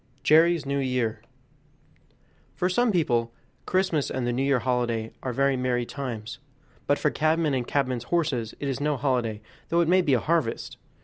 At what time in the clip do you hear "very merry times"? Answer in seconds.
5.31-6.39